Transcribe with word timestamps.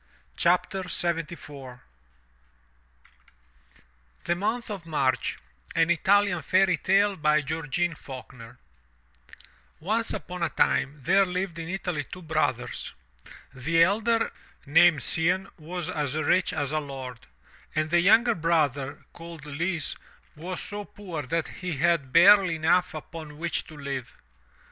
347 0.35 1.15
MY 1.15 1.21
BOOK 1.21 1.41
HOUSE 1.69 1.79
THE 4.23 4.35
MONTH 4.35 4.71
OF 4.71 4.87
MARCH* 4.87 5.37
An 5.75 5.91
Italian 5.91 6.41
Fairy 6.41 6.77
Tale 6.77 7.17
Georgene 7.17 7.93
Faulkner 7.93 8.57
Once 9.79 10.11
upon 10.11 10.41
a 10.41 10.49
time 10.49 10.95
there 11.03 11.23
lived 11.27 11.59
in 11.59 11.69
Italy 11.69 12.03
two 12.03 12.23
brothers; 12.23 12.95
the 13.53 13.83
elder, 13.83 14.31
named 14.65 15.01
Cianne, 15.01 15.47
was 15.59 15.87
as 15.87 16.15
rich 16.15 16.51
as 16.51 16.71
a 16.71 16.79
lord; 16.79 17.19
and 17.75 17.91
the 17.91 17.99
younger 18.01 18.33
brother, 18.33 19.05
called 19.13 19.45
Lise, 19.45 19.95
was 20.35 20.59
so 20.61 20.83
poor 20.83 21.21
that 21.21 21.47
he 21.47 21.73
had 21.77 22.11
barely 22.11 22.55
enough 22.55 22.95
upon 22.95 23.37
which 23.37 23.65
to 23.67 23.77
live. 23.77 24.11